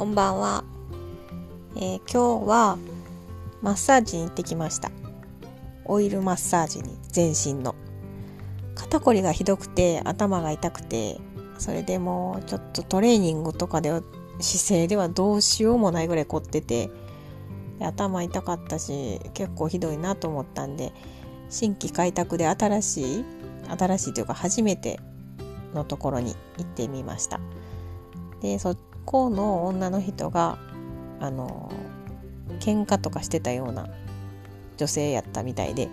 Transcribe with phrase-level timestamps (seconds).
[0.00, 0.64] こんばんは、
[1.76, 2.78] えー、今日は
[3.60, 4.90] マッサージに行ってきました。
[5.84, 7.74] オイルマッサージに全身の。
[8.74, 11.18] 肩こりがひどくて頭が痛くて
[11.58, 14.00] それでもうちょっとトレーニングとかでは
[14.40, 16.88] 姿勢ではどうしようもないぐらい凝ってて
[17.78, 20.94] 頭痛かったし結構ひどいなと思ったんで
[21.50, 23.24] 新規開拓で新しい
[23.78, 24.98] 新しいというか初めて
[25.74, 27.38] のところに行ってみました。
[28.40, 28.74] でそ
[29.10, 30.56] この女の人が
[31.18, 31.72] あの
[32.60, 33.88] 喧嘩とかしてたような
[34.76, 35.88] 女性やったみたいで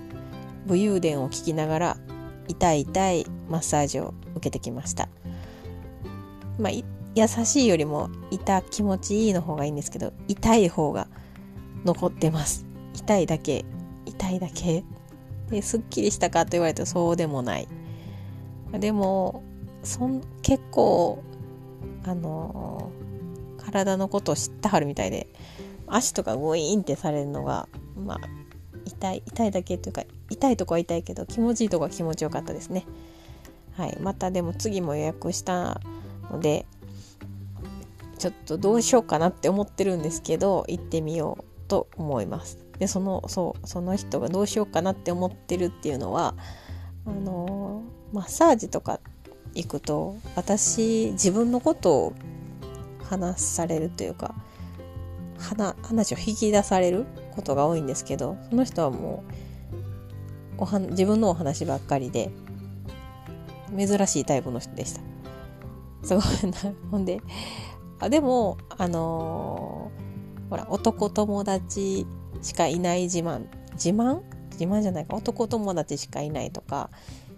[0.67, 1.97] 武勇伝を聞きながら
[2.47, 5.09] 痛い痛いマッサージを受けてきました。
[6.59, 6.71] まあ
[7.15, 11.07] 優しいよりも痛気持ちいいの方がいいんですけど痛い方が
[11.85, 12.67] 残ってます。
[12.93, 13.65] 痛いだけ
[14.05, 14.83] 痛いだけ。
[15.49, 17.67] ですっきりしたかと言われるとそうでもない。
[18.73, 19.41] でも
[19.81, 21.23] そん結構
[22.05, 23.06] あのー、
[23.71, 25.27] 体のことを知ってはるみたいで
[25.87, 28.19] 足とかゴイーンってされるのがまあ
[28.85, 32.85] 痛い痛いだけというか痛いとこは痛いけど気持ちいいとこは気持ちよかったですね。
[33.75, 33.97] はい。
[34.01, 35.81] またでも次も予約した
[36.31, 36.65] ので
[38.17, 42.57] ちょっとどうしようかなって思ってるんですけど行ってみようと思います。
[42.79, 46.35] でそのそうその人がどうしようかなって思ってるっていうのは
[47.05, 48.99] あのマッサージとか
[49.53, 52.13] 行くと私自分のことを
[53.09, 54.35] 話されるというか
[55.81, 57.05] 話を引き出される
[57.35, 59.23] ことが多いんですけどその人はも
[60.57, 62.31] うおは自分のお話ばっかりで
[63.75, 65.01] 珍しいタイプの人でした。
[66.03, 66.73] すごいな。
[66.89, 67.21] ほんで
[67.99, 72.07] あでもあのー、ほら男友達
[72.41, 73.45] しかいない自慢。
[73.73, 74.21] 自慢？
[74.51, 75.15] 自慢じゃないか。
[75.15, 76.89] 男友達しかいないとか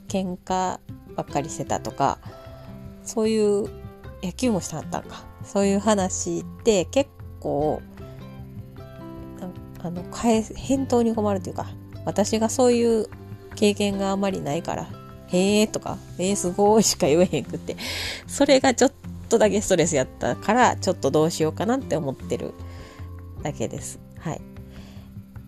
[0.08, 0.80] 喧嘩
[1.16, 2.20] ばっかりしてたとか
[3.03, 3.67] そういう
[4.22, 7.81] 野球もしたかったんかそういう話って結構
[9.81, 11.68] あの返返答に困るというか
[12.06, 13.08] 私がそういう
[13.56, 14.88] 経験があまりないから
[15.28, 17.78] 「へえ」とか「えー、すごい」しか言えへんくって
[18.28, 18.91] それがちょっ
[19.29, 22.53] とだけストレスやったからちょっとどうしようかなって思ってる
[23.41, 24.00] だけです。
[24.19, 24.41] はい、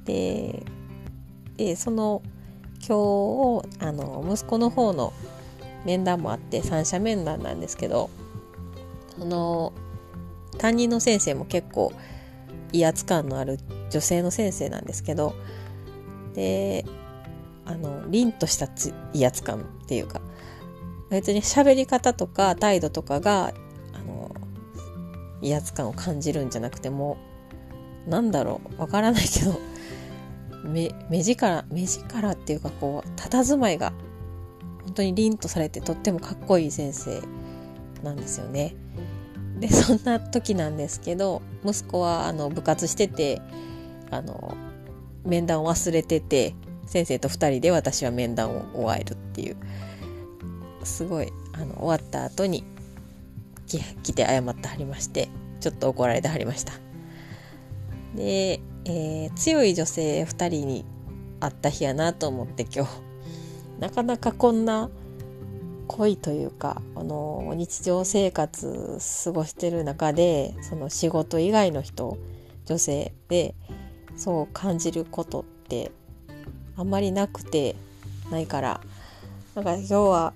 [0.05, 0.63] で
[1.57, 2.21] でその
[2.87, 5.13] 今日あの息子の方の
[5.85, 8.09] 面談もあって三者面談なんですけど
[9.17, 9.73] その
[10.57, 11.93] 担任の先生も結構
[12.73, 15.35] 威圧感のある女性の先生なんですけど
[16.33, 16.85] で
[17.65, 18.67] あの凛とした
[19.13, 20.21] 威圧感っていうか
[21.09, 23.53] 別に喋り方とか態度とかが
[23.93, 24.33] あの
[25.41, 27.17] 威圧感を感じるんじゃなくても
[28.07, 29.59] なんだろうわからないけど
[30.63, 33.93] 目目力目力っていうかこう佇まいが
[34.83, 37.21] 本当に凛とされてとってもかっこいい先生
[38.03, 38.75] なんですよね。
[39.61, 43.41] でそんな時なんですけど息子はあの部活してて
[44.09, 44.57] あの
[45.23, 46.55] 面談を忘れてて
[46.87, 49.55] 先生と2人で私は面談を終えるっていう。
[50.83, 52.63] すごいあの終わった後に
[53.67, 55.29] 来て謝ってはりまして
[55.59, 56.73] ちょっと怒られてはりました。
[58.15, 60.85] で、えー、強い女性2人に
[61.39, 62.91] 会った日やなと思って今日。
[63.79, 64.89] なかなかこんな
[65.91, 72.17] 恋というかあの日常生活過ごしてる中でその仕事以外の人
[72.65, 73.55] 女性で
[74.15, 75.91] そう感じることって
[76.77, 77.75] あんまりなくて
[78.31, 78.81] ないから
[79.53, 80.33] なんか今日は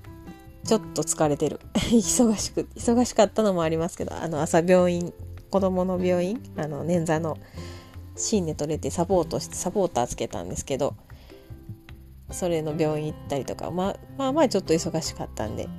[0.65, 1.59] ちょっと疲れてる。
[1.73, 5.13] 忙しく忙しかったのもありますけどあの朝病院
[5.51, 7.37] 子供の病院あの捻挫の
[8.15, 10.95] 芯で取れてサポートしてサポーターつけたんですけど
[12.35, 15.69] それの病院行ったりとか、まあ、まあまあちょっと忙しかったんで、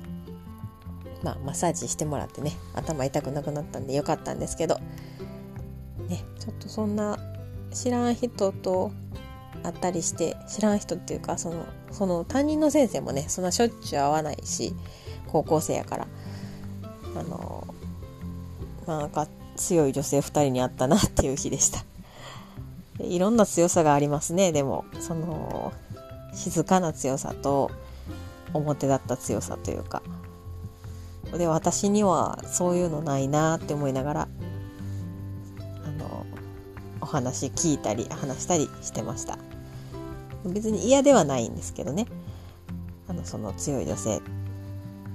[1.23, 4.79] まあマッサージしてもらってね、頭痛くなくなったんでよかったんですけど、
[6.09, 7.19] ね、ちょっとそんな
[7.71, 8.91] 知らん人と
[9.63, 14.73] 会ったりして、知らん人っていうか、その、その担任の先生もね、そんなしょっちゅう会わないし、
[15.27, 16.07] 高校生やから、
[17.15, 17.67] あの、
[18.87, 19.27] まあなんか
[19.57, 21.83] 強い女性2人に会ったなっていう日でした。
[22.99, 25.71] いろんな強さがありますね、でも、その、
[26.37, 27.71] 静かな強さと
[28.53, 30.03] 表立った強さというか。
[31.37, 34.27] で私にはそういうのないなって思いながら
[35.85, 36.25] あの
[37.01, 39.37] お話聞いたり話したりしてました。
[40.45, 42.05] 別に嫌ではないんですけどね。
[43.09, 44.21] あのその強い女性。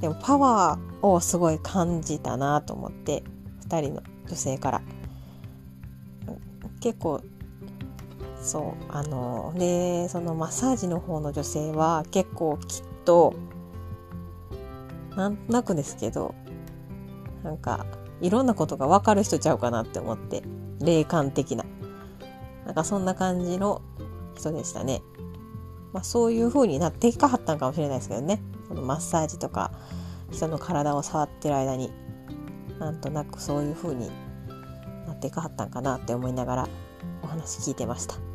[0.00, 3.22] でもパワーをすごい感じたなと思って
[3.68, 4.82] 2人の女性から。
[6.80, 7.20] 結構
[8.42, 13.34] そうあのでそのマッサージの方の女性は結構きっと
[15.16, 16.34] なんとなくですけど
[17.44, 17.86] なんか
[18.20, 20.42] いろんなことが分かる人ちゃうかなって思って
[20.80, 21.64] 霊感的な。
[22.66, 23.82] なんかそんな感じの
[24.36, 25.02] 人でしたね。
[25.92, 28.40] まあ、そういう風になっていかはったんかもしれないですけどね。
[28.68, 29.72] このマッサージとか
[30.30, 31.90] 人の体を触ってる間に
[32.78, 34.10] なんとなくそういう風に
[35.06, 36.68] なっていかはったんかなって思いながら
[37.22, 38.31] お話聞いてました。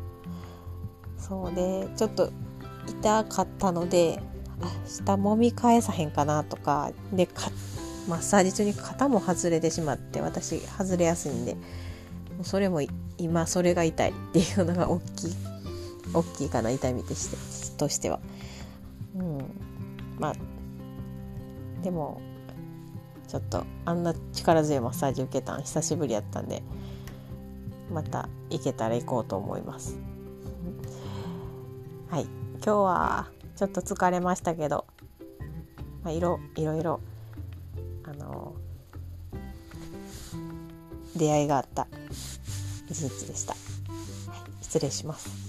[1.28, 2.32] そうでちょっと
[2.86, 4.20] 痛かったので
[4.86, 7.50] 下もみ返さへんかなとかでか
[8.08, 11.56] マッサージ中に肩も外れてしまって私外れやすいんで
[12.42, 12.80] それも
[13.18, 15.36] 今それが痛いっていうのが大きい
[16.14, 18.18] 大きいかな痛みとしてとしては。
[19.16, 19.38] うん。
[20.18, 20.34] まあ
[21.82, 22.20] でも
[23.28, 26.62] ちょっとあんな力強いマッサージ受けたん久しぶりやったんで
[27.92, 29.98] また行けたら行こうと思います。
[32.10, 32.24] はい。
[32.64, 34.86] 今日はちょっと疲れましたけど、
[36.02, 37.00] まあ、いろいろいろ
[38.04, 38.54] あの
[41.14, 41.86] 出会いがあった
[42.88, 45.47] 一日でした、はい、失礼します。